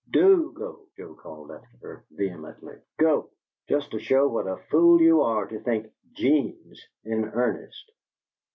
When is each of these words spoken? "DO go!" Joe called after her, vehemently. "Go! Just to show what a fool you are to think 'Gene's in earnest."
"DO 0.09 0.51
go!" 0.53 0.79
Joe 0.97 1.13
called 1.13 1.51
after 1.51 1.77
her, 1.83 2.05
vehemently. 2.09 2.75
"Go! 2.97 3.29
Just 3.69 3.91
to 3.91 3.99
show 3.99 4.27
what 4.27 4.47
a 4.47 4.57
fool 4.57 4.99
you 4.99 5.21
are 5.21 5.45
to 5.45 5.59
think 5.59 5.93
'Gene's 6.13 6.83
in 7.03 7.25
earnest." 7.25 7.91